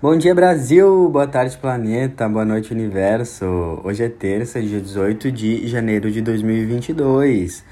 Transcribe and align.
Bom 0.00 0.16
dia, 0.16 0.32
Brasil! 0.32 1.08
Boa 1.08 1.26
tarde, 1.26 1.58
planeta! 1.58 2.28
Boa 2.28 2.44
noite, 2.44 2.72
universo! 2.72 3.44
Hoje 3.82 4.04
é 4.04 4.08
terça, 4.08 4.62
dia 4.62 4.80
18 4.80 5.32
de 5.32 5.66
janeiro 5.66 6.08
de 6.08 6.22
2022. 6.22 7.64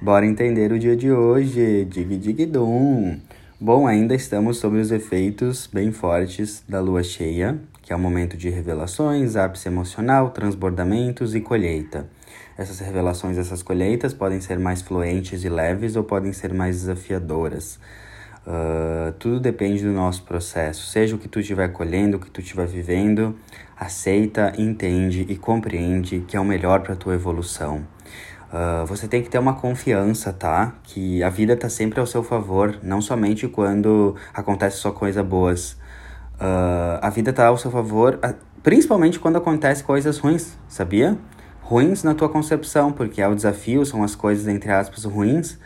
Bora 0.00 0.24
entender 0.24 0.70
o 0.70 0.78
dia 0.78 0.94
de 0.94 1.10
hoje. 1.10 1.84
Dig, 1.86 2.16
dig, 2.18 2.46
dum! 2.46 3.18
Bom, 3.60 3.88
ainda 3.88 4.14
estamos 4.14 4.58
sobre 4.58 4.78
os 4.78 4.92
efeitos 4.92 5.68
bem 5.72 5.90
fortes 5.90 6.62
da 6.68 6.80
lua 6.80 7.02
cheia, 7.02 7.58
que 7.82 7.92
é 7.92 7.96
o 7.96 7.98
momento 7.98 8.36
de 8.36 8.48
revelações, 8.48 9.34
ápice 9.34 9.66
emocional, 9.66 10.30
transbordamentos 10.30 11.34
e 11.34 11.40
colheita. 11.40 12.08
Essas 12.56 12.78
revelações, 12.78 13.36
essas 13.36 13.60
colheitas 13.60 14.14
podem 14.14 14.40
ser 14.40 14.56
mais 14.56 14.82
fluentes 14.82 15.42
e 15.42 15.48
leves 15.48 15.96
ou 15.96 16.04
podem 16.04 16.32
ser 16.32 16.54
mais 16.54 16.82
desafiadoras. 16.82 17.80
Uh, 18.46 19.12
tudo 19.20 19.38
depende 19.38 19.82
do 19.84 19.92
nosso 19.92 20.24
processo. 20.24 20.86
Seja 20.86 21.14
o 21.14 21.18
que 21.18 21.28
tu 21.28 21.40
estiver 21.40 21.68
colhendo, 21.68 22.16
o 22.16 22.20
que 22.20 22.30
tu 22.30 22.40
estiver 22.40 22.66
vivendo, 22.66 23.36
aceita, 23.78 24.52
entende 24.58 25.24
e 25.28 25.36
compreende 25.36 26.24
que 26.26 26.36
é 26.36 26.40
o 26.40 26.44
melhor 26.44 26.80
para 26.80 26.96
tua 26.96 27.14
evolução. 27.14 27.86
Uh, 28.52 28.84
você 28.84 29.06
tem 29.06 29.22
que 29.22 29.30
ter 29.30 29.38
uma 29.38 29.54
confiança, 29.54 30.32
tá? 30.32 30.74
Que 30.82 31.22
a 31.22 31.30
vida 31.30 31.56
tá 31.56 31.68
sempre 31.68 32.00
ao 32.00 32.06
seu 32.06 32.22
favor, 32.22 32.78
não 32.82 33.00
somente 33.00 33.46
quando 33.46 34.16
acontece 34.34 34.78
só 34.78 34.90
coisas 34.90 35.24
boas. 35.24 35.72
Uh, 36.34 36.98
a 37.00 37.10
vida 37.10 37.32
tá 37.32 37.46
ao 37.46 37.56
seu 37.56 37.70
favor, 37.70 38.18
principalmente 38.62 39.20
quando 39.20 39.36
acontece 39.36 39.84
coisas 39.84 40.18
ruins, 40.18 40.58
sabia? 40.68 41.16
Ruins 41.62 42.02
na 42.02 42.12
tua 42.12 42.28
concepção, 42.28 42.92
porque 42.92 43.22
é 43.22 43.28
o 43.28 43.34
desafio, 43.34 43.86
são 43.86 44.02
as 44.02 44.16
coisas, 44.16 44.48
entre 44.48 44.70
aspas, 44.72 45.04
ruins 45.04 45.58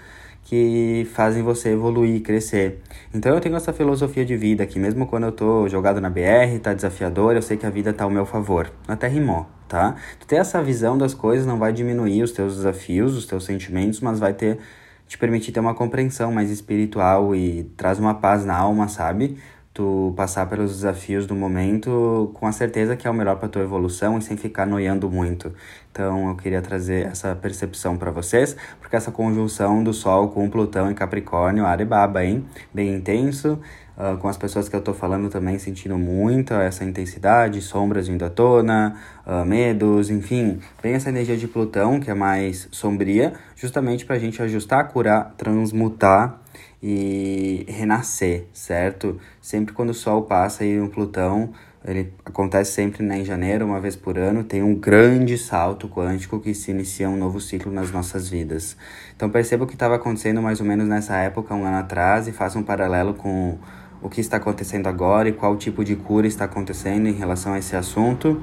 que 0.47 1.05
fazem 1.13 1.43
você 1.43 1.71
evoluir, 1.71 2.23
crescer. 2.23 2.81
Então 3.13 3.35
eu 3.35 3.41
tenho 3.41 3.57
essa 3.57 3.73
filosofia 3.73 4.25
de 4.25 4.37
vida 4.37 4.65
que 4.65 4.79
mesmo 4.79 5.05
quando 5.05 5.25
eu 5.25 5.33
tô 5.33 5.69
jogado 5.69 6.01
na 6.01 6.09
BR, 6.09 6.61
tá 6.63 6.73
desafiador, 6.73 7.35
eu 7.35 7.43
sei 7.43 7.57
que 7.57 7.67
a 7.67 7.71
vida 7.71 7.93
tá 7.93 8.05
ao 8.05 8.11
meu 8.11 8.25
favor. 8.25 8.71
Até 8.87 9.09
rimou, 9.09 9.45
tá? 9.67 9.97
Tu 10.21 10.27
ter 10.29 10.37
essa 10.37 10.63
visão 10.63 10.97
das 10.97 11.13
coisas 11.13 11.45
não 11.45 11.59
vai 11.59 11.73
diminuir 11.73 12.23
os 12.23 12.31
teus 12.31 12.55
desafios, 12.55 13.17
os 13.17 13.27
teus 13.27 13.45
sentimentos, 13.45 14.01
mas 14.01 14.21
vai 14.21 14.33
ter 14.35 14.61
te 15.09 15.19
permitir 15.19 15.51
ter 15.51 15.59
uma 15.59 15.75
compreensão 15.75 16.33
mais 16.33 16.49
espiritual 16.49 17.35
e 17.35 17.65
traz 17.77 17.99
uma 17.99 18.15
paz 18.15 18.45
na 18.45 18.57
alma, 18.57 18.87
sabe? 18.87 19.39
Tu 19.77 20.15
passar 20.17 20.47
pelos 20.49 20.77
desafios 20.77 21.27
do 21.27 21.35
momento 21.35 22.31
com 22.33 22.47
a 22.47 22.53
certeza 22.53 22.97
que 22.97 23.07
é 23.07 23.11
o 23.11 23.15
melhor 23.15 23.37
para 23.37 23.47
tua 23.47 23.61
evolução 23.61 24.17
e 24.17 24.23
sem 24.23 24.35
ficar 24.35 24.65
noiando 24.65 25.11
muito. 25.11 25.53
Então 25.93 26.31
eu 26.31 26.35
queria 26.35 26.63
trazer 26.63 27.07
essa 27.07 27.37
percepção 27.37 27.99
para 27.99 28.11
vocês, 28.11 28.57
porque 28.81 28.97
essa 28.97 29.11
conjunção 29.13 29.85
do 29.85 29.93
Sol 29.93 30.31
com 30.31 30.49
Plutão 30.49 30.91
em 30.91 30.95
Capricórnio, 30.95 31.67
Arebaba, 31.67 32.25
hein? 32.25 32.47
Bem 32.73 32.95
intenso, 32.95 33.61
uh, 33.99 34.17
com 34.17 34.29
as 34.29 34.39
pessoas 34.39 34.67
que 34.67 34.75
eu 34.75 34.81
tô 34.81 34.95
falando 34.95 35.29
também 35.29 35.59
sentindo 35.59 35.99
muito 35.99 36.55
essa 36.55 36.83
intensidade, 36.83 37.61
sombras 37.61 38.09
vindo 38.09 38.25
à 38.25 38.31
tona, 38.31 38.97
uh, 39.27 39.45
medos, 39.45 40.09
enfim, 40.09 40.59
bem 40.83 40.95
essa 40.95 41.11
energia 41.11 41.37
de 41.37 41.47
Plutão 41.47 42.01
que 42.01 42.11
é 42.11 42.15
mais 42.15 42.67
sombria, 42.73 43.35
justamente 43.55 44.07
para 44.07 44.17
a 44.17 44.19
gente 44.19 44.43
ajustar, 44.43 44.89
curar, 44.89 45.35
transmutar 45.37 46.41
e 46.83 47.65
renascer, 47.69 48.45
certo? 48.53 49.19
Sempre 49.41 49.75
quando 49.75 49.91
o 49.91 49.95
Sol 49.95 50.23
passa 50.23 50.65
aí 50.65 50.77
no 50.79 50.89
Plutão, 50.89 51.53
ele 51.85 52.13
acontece 52.25 52.73
sempre 52.73 53.03
né, 53.05 53.19
em 53.19 53.25
janeiro, 53.25 53.65
uma 53.65 53.81
vez 53.81 53.95
por 53.95 54.19
ano, 54.19 54.43
tem 54.43 54.63
um 54.63 54.75
grande 54.75 55.39
salto 55.39 55.89
quântico 55.89 56.41
que 56.41 56.53
se 56.53 56.73
inicia 56.73 57.09
um 57.09 57.17
novo 57.17 57.41
ciclo 57.41 57.71
nas 57.73 57.93
nossas 57.93 58.29
vidas. 58.29 58.77
Então 59.15 59.31
perceba 59.31 59.65
o 59.65 59.67
que 59.67 59.75
estava 59.75 59.95
acontecendo 59.95 60.43
mais 60.43 60.61
ou 60.61 60.67
menos 60.67 60.89
nessa 60.89 61.17
época, 61.17 61.55
um 61.55 61.65
ano 61.65 61.77
atrás, 61.77 62.27
e 62.27 62.33
faça 62.33 62.59
um 62.59 62.63
paralelo 62.63 63.15
com 63.15 63.57
o 64.03 64.09
que 64.09 64.21
está 64.21 64.37
acontecendo 64.37 64.89
agora 64.89 65.29
e 65.29 65.33
qual 65.33 65.57
tipo 65.57 65.85
de 65.85 65.95
cura 65.95 66.27
está 66.27 66.45
acontecendo 66.45 67.07
em 67.07 67.13
relação 67.13 67.53
a 67.53 67.59
esse 67.59 67.77
assunto, 67.77 68.43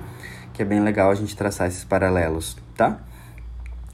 que 0.53 0.61
é 0.61 0.65
bem 0.65 0.79
legal 0.79 1.11
a 1.11 1.15
gente 1.15 1.35
traçar 1.35 1.67
esses 1.67 1.83
paralelos, 1.83 2.57
tá? 2.75 2.99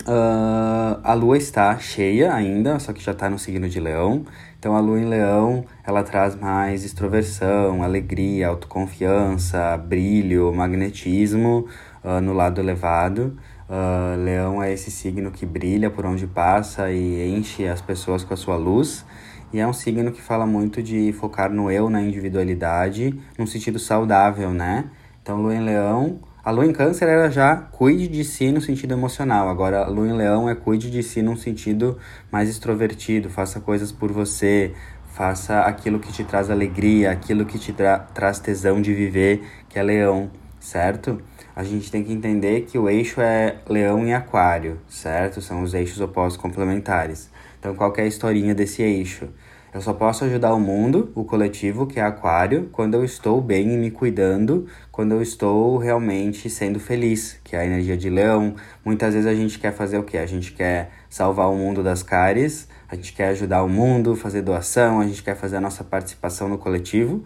Uh, 0.07 0.99
a 1.03 1.13
lua 1.13 1.37
está 1.37 1.77
cheia 1.77 2.33
ainda, 2.33 2.79
só 2.79 2.93
que 2.93 3.03
já 3.03 3.11
está 3.11 3.29
no 3.29 3.37
signo 3.37 3.67
de 3.67 3.79
leão. 3.79 4.25
Então 4.57 4.75
a 4.75 4.79
lua 4.79 4.99
em 4.99 5.05
leão, 5.05 5.65
ela 5.85 6.03
traz 6.03 6.35
mais 6.35 6.83
extroversão, 6.83 7.83
alegria, 7.83 8.47
autoconfiança, 8.47 9.77
brilho, 9.77 10.53
magnetismo 10.53 11.67
uh, 12.03 12.21
no 12.21 12.33
lado 12.33 12.59
elevado. 12.59 13.37
Uh, 13.69 14.17
leão 14.23 14.63
é 14.63 14.73
esse 14.73 14.89
signo 14.89 15.31
que 15.31 15.45
brilha 15.45 15.89
por 15.89 16.05
onde 16.05 16.25
passa 16.25 16.91
e 16.91 17.29
enche 17.29 17.67
as 17.67 17.81
pessoas 17.81 18.23
com 18.23 18.33
a 18.33 18.37
sua 18.37 18.55
luz. 18.55 19.05
E 19.51 19.59
é 19.59 19.67
um 19.67 19.73
signo 19.73 20.11
que 20.11 20.21
fala 20.21 20.45
muito 20.45 20.81
de 20.81 21.11
focar 21.13 21.51
no 21.51 21.71
eu, 21.71 21.89
na 21.89 22.01
individualidade, 22.01 23.19
num 23.37 23.47
sentido 23.47 23.79
saudável, 23.79 24.51
né? 24.51 24.85
Então, 25.21 25.41
lua 25.41 25.55
em 25.55 25.63
leão 25.63 26.19
a 26.43 26.51
lua 26.51 26.65
em 26.65 26.71
câncer 26.71 27.07
era 27.07 27.29
já 27.29 27.55
cuide 27.55 28.07
de 28.07 28.23
si 28.23 28.51
no 28.51 28.61
sentido 28.61 28.93
emocional. 28.93 29.49
Agora, 29.49 29.83
a 29.83 29.87
lua 29.87 30.07
em 30.07 30.13
leão 30.13 30.49
é 30.49 30.55
cuide 30.55 30.89
de 30.89 31.03
si 31.03 31.21
num 31.21 31.35
sentido 31.35 31.97
mais 32.31 32.49
extrovertido. 32.49 33.29
Faça 33.29 33.59
coisas 33.59 33.91
por 33.91 34.11
você. 34.11 34.73
Faça 35.13 35.61
aquilo 35.61 35.99
que 35.99 36.13
te 36.13 36.23
traz 36.23 36.49
alegria, 36.49 37.11
aquilo 37.11 37.45
que 37.45 37.59
te 37.59 37.73
tra 37.73 37.99
traz 37.99 38.39
tesão 38.39 38.81
de 38.81 38.93
viver, 38.93 39.43
que 39.67 39.77
é 39.77 39.83
leão, 39.83 40.31
certo? 40.59 41.21
A 41.53 41.63
gente 41.63 41.91
tem 41.91 42.03
que 42.05 42.13
entender 42.13 42.61
que 42.61 42.77
o 42.77 42.87
eixo 42.87 43.19
é 43.19 43.57
leão 43.67 44.07
e 44.07 44.13
aquário, 44.13 44.79
certo? 44.87 45.41
São 45.41 45.61
os 45.61 45.73
eixos 45.73 45.99
opostos 45.99 46.41
complementares. 46.41 47.29
Então, 47.59 47.75
qual 47.75 47.93
é 47.97 48.03
a 48.03 48.07
historinha 48.07 48.55
desse 48.55 48.81
eixo? 48.81 49.27
Eu 49.71 49.81
só 49.81 49.93
posso 49.93 50.25
ajudar 50.25 50.53
o 50.55 50.59
mundo, 50.59 51.11
o 51.13 51.23
coletivo, 51.23 51.85
que 51.85 51.99
é 51.99 52.03
Aquário, 52.03 52.69
quando 52.71 52.95
eu 52.95 53.03
estou 53.03 53.39
bem 53.39 53.71
e 53.73 53.77
me 53.77 53.91
cuidando, 53.91 54.65
quando 54.91 55.11
eu 55.11 55.21
estou 55.21 55.77
realmente 55.77 56.49
sendo 56.49 56.79
feliz, 56.79 57.39
que 57.43 57.55
é 57.55 57.59
a 57.59 57.65
energia 57.65 57.95
de 57.95 58.09
leão. 58.09 58.55
Muitas 58.83 59.13
vezes 59.13 59.29
a 59.29 59.35
gente 59.35 59.59
quer 59.59 59.71
fazer 59.71 59.99
o 59.99 60.03
quê? 60.03 60.17
A 60.17 60.25
gente 60.25 60.53
quer 60.53 60.89
salvar 61.07 61.51
o 61.51 61.55
mundo 61.55 61.83
das 61.83 62.01
cáries, 62.01 62.67
a 62.89 62.95
gente 62.95 63.13
quer 63.13 63.27
ajudar 63.29 63.61
o 63.63 63.69
mundo, 63.69 64.15
fazer 64.15 64.41
doação, 64.41 64.99
a 64.99 65.05
gente 65.05 65.21
quer 65.21 65.35
fazer 65.35 65.57
a 65.57 65.61
nossa 65.61 65.83
participação 65.83 66.49
no 66.49 66.57
coletivo 66.57 67.23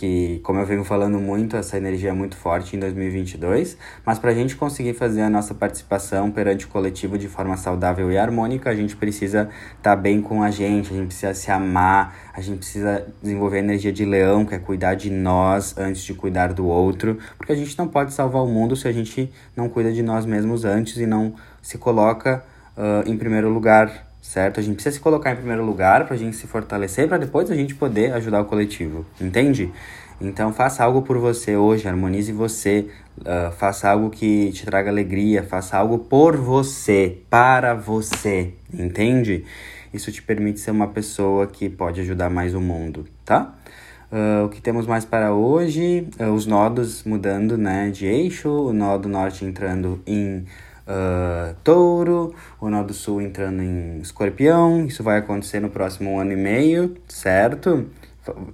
que, 0.00 0.40
como 0.42 0.58
eu 0.58 0.64
venho 0.64 0.82
falando 0.82 1.20
muito, 1.20 1.58
essa 1.58 1.76
energia 1.76 2.08
é 2.08 2.12
muito 2.14 2.34
forte 2.34 2.74
em 2.74 2.78
2022, 2.78 3.76
mas 4.02 4.18
para 4.18 4.30
a 4.30 4.34
gente 4.34 4.56
conseguir 4.56 4.94
fazer 4.94 5.20
a 5.20 5.28
nossa 5.28 5.52
participação 5.52 6.30
perante 6.30 6.64
o 6.64 6.68
coletivo 6.68 7.18
de 7.18 7.28
forma 7.28 7.54
saudável 7.58 8.10
e 8.10 8.16
harmônica, 8.16 8.70
a 8.70 8.74
gente 8.74 8.96
precisa 8.96 9.50
estar 9.76 9.94
tá 9.94 9.96
bem 9.96 10.22
com 10.22 10.42
a 10.42 10.50
gente, 10.50 10.90
a 10.90 10.96
gente 10.96 11.08
precisa 11.08 11.34
se 11.34 11.50
amar, 11.50 12.16
a 12.32 12.40
gente 12.40 12.60
precisa 12.60 13.06
desenvolver 13.22 13.58
a 13.58 13.60
energia 13.60 13.92
de 13.92 14.06
leão, 14.06 14.46
que 14.46 14.54
é 14.54 14.58
cuidar 14.58 14.94
de 14.94 15.10
nós 15.10 15.76
antes 15.76 16.02
de 16.02 16.14
cuidar 16.14 16.54
do 16.54 16.66
outro, 16.66 17.18
porque 17.36 17.52
a 17.52 17.56
gente 17.56 17.76
não 17.76 17.86
pode 17.86 18.14
salvar 18.14 18.42
o 18.42 18.46
mundo 18.46 18.74
se 18.74 18.88
a 18.88 18.92
gente 18.92 19.30
não 19.54 19.68
cuida 19.68 19.92
de 19.92 20.02
nós 20.02 20.24
mesmos 20.24 20.64
antes 20.64 20.96
e 20.96 21.04
não 21.04 21.34
se 21.60 21.76
coloca 21.76 22.42
uh, 22.74 23.06
em 23.06 23.18
primeiro 23.18 23.50
lugar 23.50 24.09
certo? 24.20 24.60
A 24.60 24.62
gente 24.62 24.74
precisa 24.74 24.94
se 24.94 25.00
colocar 25.00 25.32
em 25.32 25.36
primeiro 25.36 25.64
lugar 25.64 26.04
para 26.04 26.14
a 26.14 26.18
gente 26.18 26.36
se 26.36 26.46
fortalecer, 26.46 27.08
para 27.08 27.18
depois 27.18 27.50
a 27.50 27.54
gente 27.54 27.74
poder 27.74 28.12
ajudar 28.12 28.40
o 28.40 28.44
coletivo, 28.44 29.04
entende? 29.20 29.72
Então 30.20 30.52
faça 30.52 30.84
algo 30.84 31.00
por 31.02 31.16
você 31.18 31.56
hoje, 31.56 31.88
harmonize 31.88 32.30
você, 32.30 32.88
uh, 33.20 33.50
faça 33.52 33.88
algo 33.88 34.10
que 34.10 34.52
te 34.52 34.66
traga 34.66 34.90
alegria, 34.90 35.42
faça 35.42 35.78
algo 35.78 35.98
por 35.98 36.36
você, 36.36 37.18
para 37.30 37.74
você, 37.74 38.52
entende? 38.72 39.44
Isso 39.94 40.12
te 40.12 40.22
permite 40.22 40.60
ser 40.60 40.70
uma 40.72 40.88
pessoa 40.88 41.46
que 41.46 41.70
pode 41.70 42.00
ajudar 42.02 42.28
mais 42.28 42.54
o 42.54 42.60
mundo, 42.60 43.06
tá? 43.24 43.54
Uh, 44.12 44.44
o 44.44 44.48
que 44.48 44.60
temos 44.60 44.86
mais 44.86 45.04
para 45.04 45.32
hoje? 45.32 46.06
Uh, 46.20 46.32
os 46.32 46.44
nodos 46.44 47.04
mudando 47.04 47.56
né, 47.56 47.90
de 47.90 48.06
eixo, 48.06 48.50
o 48.50 48.72
nó 48.72 48.98
do 48.98 49.08
norte 49.08 49.44
entrando 49.44 50.02
em 50.06 50.44
uh, 50.90 51.54
touro, 51.62 52.34
o 52.60 52.68
nó 52.68 52.82
do 52.82 52.92
sul 52.92 53.22
entrando 53.22 53.62
em 53.62 53.98
escorpião. 54.00 54.84
Isso 54.86 55.02
vai 55.02 55.18
acontecer 55.18 55.60
no 55.60 55.70
próximo 55.70 56.18
ano 56.18 56.32
e 56.32 56.36
meio, 56.36 56.96
certo? 57.06 57.86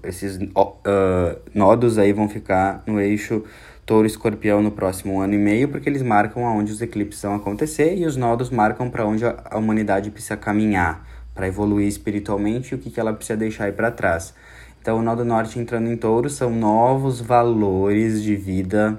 Esses 0.04 0.36
uh, 0.36 1.40
nodos 1.54 1.98
aí 1.98 2.12
vão 2.12 2.28
ficar 2.28 2.82
no 2.86 3.00
eixo 3.00 3.42
touro 3.84 4.06
escorpião 4.06 4.60
no 4.60 4.70
próximo 4.70 5.20
ano 5.20 5.34
e 5.34 5.38
meio, 5.38 5.68
porque 5.68 5.88
eles 5.88 6.02
marcam 6.02 6.44
aonde 6.44 6.72
os 6.72 6.82
eclipses 6.82 7.22
vão 7.22 7.36
acontecer 7.36 7.96
e 7.96 8.04
os 8.04 8.16
nodos 8.16 8.50
marcam 8.50 8.90
para 8.90 9.06
onde 9.06 9.24
a 9.24 9.56
humanidade 9.56 10.10
precisa 10.10 10.36
caminhar 10.36 11.06
para 11.32 11.46
evoluir 11.46 11.86
espiritualmente 11.86 12.72
e 12.72 12.74
o 12.74 12.78
que, 12.78 12.90
que 12.90 12.98
ela 12.98 13.12
precisa 13.12 13.36
deixar 13.36 13.64
aí 13.64 13.72
para 13.72 13.90
trás. 13.90 14.34
Então, 14.80 14.98
o 14.98 15.02
nó 15.02 15.14
do 15.14 15.24
norte 15.24 15.58
entrando 15.58 15.88
em 15.88 15.96
touro 15.96 16.30
são 16.30 16.50
novos 16.50 17.20
valores 17.20 18.22
de 18.22 18.34
vida, 18.34 18.98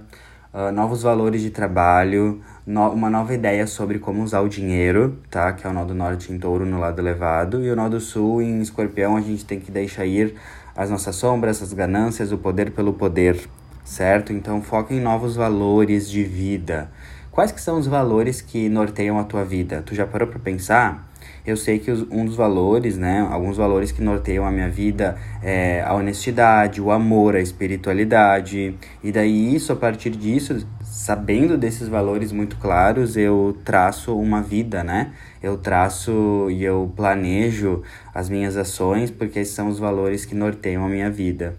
uh, 0.57 0.71
novos 0.71 1.03
valores 1.03 1.41
de 1.43 1.51
trabalho, 1.51 2.41
no, 2.65 2.89
uma 2.89 3.09
nova 3.09 3.33
ideia 3.33 3.67
sobre 3.67 3.99
como 3.99 4.23
usar 4.23 4.41
o 4.41 4.49
dinheiro, 4.49 5.19
tá? 5.29 5.53
Que 5.53 5.67
é 5.67 5.69
o 5.69 5.73
nó 5.73 5.85
do 5.85 5.93
norte 5.93 6.33
em 6.33 6.39
touro 6.39 6.65
no 6.65 6.79
lado 6.79 6.99
elevado. 6.99 7.63
E 7.63 7.69
o 7.69 7.75
nó 7.75 7.87
do 7.87 7.99
sul 7.99 8.41
em 8.41 8.59
escorpião 8.59 9.15
a 9.15 9.21
gente 9.21 9.45
tem 9.45 9.59
que 9.59 9.71
deixar 9.71 10.05
ir 10.05 10.33
as 10.75 10.89
nossas 10.89 11.15
sombras, 11.15 11.61
as 11.61 11.73
ganâncias, 11.73 12.31
o 12.31 12.37
poder 12.37 12.71
pelo 12.71 12.93
poder, 12.93 13.47
certo? 13.83 14.33
Então 14.33 14.61
foca 14.61 14.93
em 14.93 14.99
novos 14.99 15.35
valores 15.35 16.09
de 16.09 16.23
vida. 16.23 16.89
Quais 17.31 17.51
que 17.51 17.61
são 17.61 17.77
os 17.77 17.85
valores 17.85 18.41
que 18.41 18.67
norteiam 18.67 19.19
a 19.19 19.23
tua 19.23 19.45
vida? 19.45 19.83
Tu 19.85 19.93
já 19.93 20.07
parou 20.07 20.27
para 20.27 20.39
pensar? 20.39 21.06
Eu 21.45 21.55
sei 21.55 21.79
que 21.79 21.91
um 21.91 22.25
dos 22.25 22.35
valores, 22.35 22.97
né, 22.97 23.25
alguns 23.31 23.57
valores 23.57 23.91
que 23.91 24.01
norteiam 24.01 24.45
a 24.45 24.51
minha 24.51 24.69
vida 24.69 25.17
é 25.41 25.81
a 25.81 25.93
honestidade, 25.93 26.81
o 26.81 26.91
amor, 26.91 27.35
a 27.35 27.39
espiritualidade. 27.39 28.75
E 29.03 29.11
daí 29.11 29.55
isso, 29.55 29.71
a 29.71 29.75
partir 29.75 30.09
disso, 30.11 30.65
sabendo 30.83 31.57
desses 31.57 31.87
valores 31.87 32.31
muito 32.31 32.57
claros, 32.57 33.15
eu 33.15 33.57
traço 33.63 34.17
uma 34.17 34.41
vida, 34.41 34.83
né? 34.83 35.11
Eu 35.41 35.57
traço 35.57 36.47
e 36.49 36.63
eu 36.63 36.91
planejo 36.95 37.81
as 38.13 38.29
minhas 38.29 38.57
ações, 38.57 39.09
porque 39.09 39.39
esses 39.39 39.53
são 39.53 39.69
os 39.69 39.79
valores 39.79 40.25
que 40.25 40.35
norteiam 40.35 40.85
a 40.85 40.89
minha 40.89 41.09
vida. 41.09 41.55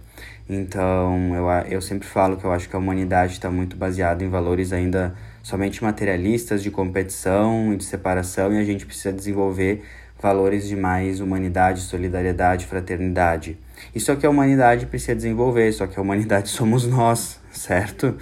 Então, 0.49 1.35
eu, 1.35 1.47
eu 1.71 1.83
sempre 1.83 2.09
falo 2.09 2.39
que 2.39 2.45
eu 2.45 2.53
acho 2.53 2.69
que 2.71 2.75
a 2.75 2.79
humanidade 2.79 3.35
está 3.35 3.51
muito 3.51 3.77
baseada 3.77 4.25
em 4.25 4.29
valores 4.29 4.73
ainda 4.73 5.15
somente 5.43 5.83
materialistas, 5.83 6.63
de 6.63 6.71
competição 6.71 7.73
e 7.75 7.77
de 7.77 7.85
separação, 7.85 8.53
e 8.53 8.59
a 8.59 8.65
gente 8.65 8.87
precisa 8.87 9.13
desenvolver 9.13 9.83
valores 10.21 10.67
de 10.67 10.75
mais 10.75 11.21
humanidade, 11.21 11.81
solidariedade, 11.83 12.67
fraternidade. 12.67 13.59
Isso 13.95 14.11
é 14.11 14.17
que 14.17 14.27
a 14.27 14.31
humanidade 14.31 14.87
precisa 14.87 15.15
desenvolver, 15.15 15.71
só 15.73 15.87
que 15.87 15.99
a 15.99 16.03
humanidade 16.03 16.49
somos 16.51 16.87
nós, 16.87 17.39
certo? 17.53 18.17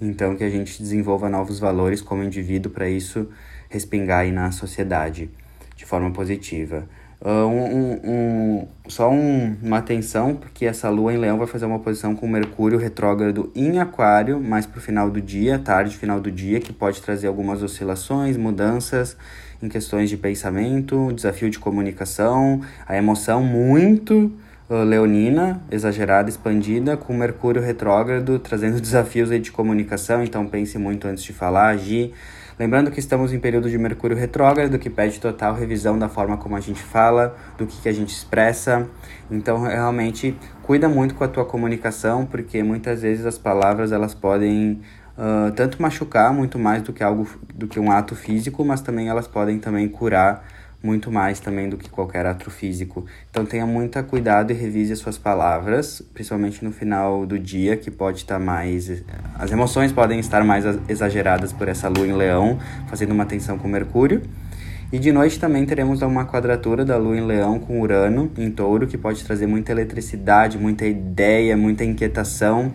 Então, 0.00 0.36
que 0.36 0.44
a 0.44 0.50
gente 0.50 0.80
desenvolva 0.82 1.28
novos 1.28 1.58
valores 1.58 2.00
como 2.00 2.22
indivíduo 2.22 2.70
para 2.70 2.88
isso 2.88 3.28
respingar 3.68 4.20
aí 4.20 4.32
na 4.32 4.50
sociedade 4.50 5.30
de 5.76 5.86
forma 5.86 6.10
positiva. 6.10 6.86
Uh, 7.22 7.46
um, 7.46 8.00
um, 8.02 8.68
só 8.88 9.10
um, 9.10 9.54
uma 9.62 9.76
atenção, 9.76 10.34
porque 10.34 10.64
essa 10.64 10.88
lua 10.88 11.12
em 11.12 11.18
leão 11.18 11.36
vai 11.36 11.46
fazer 11.46 11.66
uma 11.66 11.78
posição 11.78 12.16
com 12.16 12.26
Mercúrio 12.26 12.78
retrógrado 12.78 13.52
em 13.54 13.78
Aquário, 13.78 14.40
mais 14.40 14.64
para 14.64 14.78
o 14.78 14.80
final 14.80 15.10
do 15.10 15.20
dia, 15.20 15.58
tarde, 15.58 15.98
final 15.98 16.18
do 16.18 16.30
dia, 16.30 16.60
que 16.60 16.72
pode 16.72 17.02
trazer 17.02 17.26
algumas 17.26 17.62
oscilações, 17.62 18.38
mudanças 18.38 19.18
em 19.62 19.68
questões 19.68 20.08
de 20.08 20.16
pensamento, 20.16 21.12
desafio 21.12 21.50
de 21.50 21.58
comunicação, 21.58 22.62
a 22.88 22.96
emoção 22.96 23.42
muito 23.42 24.32
uh, 24.70 24.82
leonina, 24.82 25.60
exagerada, 25.70 26.30
expandida, 26.30 26.96
com 26.96 27.12
Mercúrio 27.12 27.60
retrógrado 27.60 28.38
trazendo 28.38 28.80
desafios 28.80 29.28
de 29.28 29.52
comunicação, 29.52 30.24
então 30.24 30.46
pense 30.46 30.78
muito 30.78 31.06
antes 31.06 31.22
de 31.22 31.34
falar, 31.34 31.68
agir 31.68 32.14
Lembrando 32.60 32.90
que 32.90 33.00
estamos 33.00 33.32
em 33.32 33.40
período 33.40 33.70
de 33.70 33.78
Mercúrio 33.78 34.14
retrógrado, 34.14 34.78
que 34.78 34.90
pede 34.90 35.18
total 35.18 35.54
revisão 35.54 35.98
da 35.98 36.10
forma 36.10 36.36
como 36.36 36.56
a 36.56 36.60
gente 36.60 36.82
fala, 36.82 37.34
do 37.56 37.66
que, 37.66 37.80
que 37.80 37.88
a 37.88 37.92
gente 37.92 38.10
expressa. 38.10 38.86
Então, 39.30 39.62
realmente, 39.62 40.36
cuida 40.62 40.86
muito 40.86 41.14
com 41.14 41.24
a 41.24 41.28
tua 41.28 41.46
comunicação, 41.46 42.26
porque 42.26 42.62
muitas 42.62 43.00
vezes 43.00 43.24
as 43.24 43.38
palavras 43.38 43.92
elas 43.92 44.12
podem 44.12 44.82
uh, 45.16 45.50
tanto 45.52 45.80
machucar 45.80 46.34
muito 46.34 46.58
mais 46.58 46.82
do 46.82 46.92
que 46.92 47.02
algo 47.02 47.26
do 47.54 47.66
que 47.66 47.80
um 47.80 47.90
ato 47.90 48.14
físico, 48.14 48.62
mas 48.62 48.82
também 48.82 49.08
elas 49.08 49.26
podem 49.26 49.58
também 49.58 49.88
curar 49.88 50.46
muito 50.82 51.12
mais 51.12 51.40
também 51.40 51.68
do 51.68 51.76
que 51.76 51.88
qualquer 51.88 52.26
ato 52.26 52.50
físico. 52.50 53.04
Então 53.30 53.44
tenha 53.44 53.66
muito 53.66 54.02
cuidado 54.04 54.50
e 54.50 54.54
revise 54.54 54.92
as 54.92 54.98
suas 54.98 55.18
palavras, 55.18 56.02
principalmente 56.14 56.64
no 56.64 56.72
final 56.72 57.26
do 57.26 57.38
dia, 57.38 57.76
que 57.76 57.90
pode 57.90 58.18
estar 58.18 58.38
mais. 58.38 59.02
As 59.38 59.52
emoções 59.52 59.92
podem 59.92 60.18
estar 60.18 60.44
mais 60.44 60.64
exageradas 60.88 61.52
por 61.52 61.68
essa 61.68 61.88
lua 61.88 62.06
em 62.06 62.12
leão, 62.12 62.58
fazendo 62.88 63.12
uma 63.12 63.26
tensão 63.26 63.58
com 63.58 63.68
Mercúrio. 63.68 64.22
E 64.92 64.98
de 64.98 65.12
noite 65.12 65.38
também 65.38 65.64
teremos 65.64 66.02
uma 66.02 66.26
quadratura 66.26 66.84
da 66.84 66.96
Lua 66.96 67.16
em 67.16 67.24
Leão 67.24 67.60
com 67.60 67.80
Urano 67.80 68.28
em 68.36 68.50
Touro, 68.50 68.88
que 68.88 68.98
pode 68.98 69.22
trazer 69.22 69.46
muita 69.46 69.70
eletricidade, 69.70 70.58
muita 70.58 70.84
ideia, 70.84 71.56
muita 71.56 71.84
inquietação. 71.84 72.72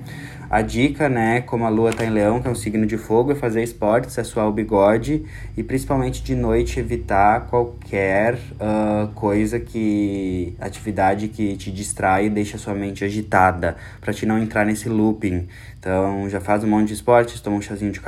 A 0.50 0.62
dica, 0.62 1.09
né, 1.09 1.41
como 1.41 1.65
a 1.65 1.69
lua 1.69 1.89
está 1.89 2.06
em 2.06 2.09
leão, 2.12 2.39
que 2.39 2.47
é 2.47 2.51
um 2.51 2.56
signo 2.56 2.85
de 2.85 2.97
fogo, 2.97 3.31
é 3.31 3.35
fazer 3.35 3.63
esportes, 3.63 4.17
é 4.17 4.23
suar 4.23 4.47
o 4.47 4.51
bigode 4.51 5.25
e 5.57 5.63
principalmente 5.63 6.23
de 6.23 6.35
noite 6.35 6.79
evitar 6.79 7.47
qualquer 7.47 8.35
uh, 8.35 9.07
coisa 9.15 9.59
que. 9.59 10.56
atividade 10.59 11.27
que 11.27 11.57
te 11.57 11.71
distrai 11.71 12.27
e 12.27 12.29
deixa 12.29 12.57
sua 12.57 12.75
mente 12.75 13.03
agitada, 13.03 13.75
para 14.00 14.13
te 14.13 14.25
não 14.25 14.38
entrar 14.38 14.65
nesse 14.65 14.88
looping. 14.88 15.47
Então 15.79 16.29
já 16.29 16.39
faz 16.39 16.63
um 16.63 16.67
monte 16.67 16.89
de 16.89 16.94
esportes, 16.94 17.41
toma 17.41 17.57
um 17.57 17.62
chazinho 17.62 17.91
de 17.91 18.00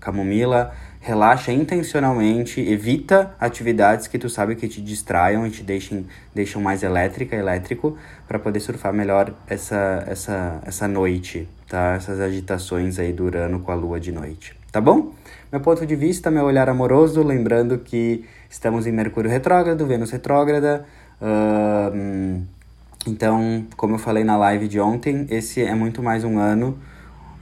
camomila, 0.00 0.74
relaxa 1.06 1.52
intencionalmente, 1.52 2.60
evita 2.60 3.32
atividades 3.38 4.08
que 4.08 4.18
tu 4.18 4.28
sabe 4.28 4.56
que 4.56 4.66
te 4.66 4.82
distraiam 4.82 5.46
e 5.46 5.50
te 5.50 5.62
deixem, 5.62 6.04
deixam 6.34 6.60
mais 6.60 6.82
elétrica, 6.82 7.36
elétrico, 7.36 7.96
para 8.26 8.40
poder 8.40 8.58
surfar 8.58 8.92
melhor 8.92 9.32
essa, 9.46 10.02
essa, 10.08 10.60
essa 10.66 10.88
noite, 10.88 11.48
tá? 11.68 11.94
Essas 11.94 12.18
agitações 12.18 12.98
aí 12.98 13.12
do 13.12 13.24
Urano 13.24 13.60
com 13.60 13.70
a 13.70 13.76
Lua 13.76 14.00
de 14.00 14.10
noite, 14.10 14.56
tá 14.72 14.80
bom? 14.80 15.12
Meu 15.52 15.60
ponto 15.60 15.86
de 15.86 15.94
vista, 15.94 16.28
meu 16.28 16.44
olhar 16.44 16.68
amoroso, 16.68 17.22
lembrando 17.22 17.78
que 17.78 18.24
estamos 18.50 18.84
em 18.84 18.90
Mercúrio 18.90 19.30
retrógrado, 19.30 19.86
Vênus 19.86 20.10
retrógrada, 20.10 20.84
uh, 21.22 22.42
então, 23.06 23.64
como 23.76 23.94
eu 23.94 23.98
falei 24.00 24.24
na 24.24 24.36
live 24.36 24.66
de 24.66 24.80
ontem, 24.80 25.24
esse 25.30 25.62
é 25.62 25.72
muito 25.72 26.02
mais 26.02 26.24
um 26.24 26.36
ano 26.36 26.76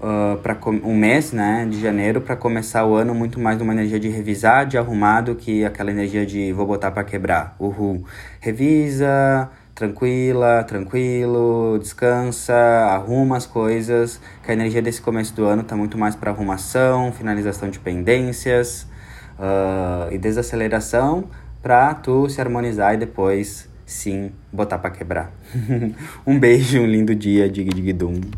uh, 0.05 0.37
para 0.39 0.59
um 0.69 0.95
mês, 0.95 1.33
né, 1.33 1.67
de 1.69 1.81
janeiro, 1.81 2.21
para 2.21 2.37
começar 2.37 2.85
o 2.85 2.95
ano 2.95 3.15
muito 3.15 3.41
mais 3.41 3.59
numa 3.59 3.73
energia 3.73 3.99
de 3.99 4.09
revisar, 4.09 4.67
de 4.67 4.77
arrumar, 4.77 5.23
do 5.23 5.35
que 5.35 5.65
aquela 5.65 5.91
energia 5.91 6.27
de 6.27 6.53
vou 6.53 6.67
botar 6.67 6.91
para 6.91 7.03
quebrar. 7.03 7.57
Uhul. 7.59 8.05
Revisa, 8.41 9.51
tranquila, 9.75 10.63
tranquilo, 10.65 11.79
descansa, 11.81 12.55
arruma 12.55 13.37
as 13.37 13.47
coisas, 13.47 14.21
que 14.43 14.51
a 14.51 14.55
energia 14.55 14.83
desse 14.83 15.01
começo 15.01 15.35
do 15.35 15.45
ano 15.45 15.63
tá 15.63 15.75
muito 15.75 15.97
mais 15.97 16.15
para 16.15 16.31
arrumação, 16.31 17.11
finalização 17.13 17.71
de 17.71 17.79
pendências 17.79 18.87
uh, 19.39 20.13
e 20.13 20.19
desaceleração 20.19 21.25
para 21.63 21.95
tu 21.95 22.29
se 22.29 22.41
harmonizar 22.41 22.95
e 22.95 22.99
depois 22.99 23.69
sim 23.87 24.33
botar 24.53 24.79
para 24.79 24.91
quebrar. 24.91 25.33
um 26.27 26.39
beijo, 26.39 26.81
um 26.81 26.87
lindo 26.87 27.15
dia, 27.15 27.49
dig 27.49 27.69
dig 27.73 27.93
dum. 27.93 28.21